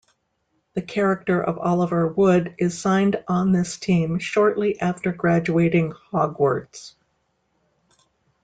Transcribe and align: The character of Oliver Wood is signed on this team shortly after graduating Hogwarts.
The 0.73 0.81
character 0.81 1.39
of 1.43 1.59
Oliver 1.59 2.07
Wood 2.07 2.55
is 2.57 2.75
signed 2.75 3.23
on 3.27 3.51
this 3.51 3.77
team 3.77 4.17
shortly 4.17 4.79
after 4.81 5.11
graduating 5.13 5.93
Hogwarts. 6.11 6.95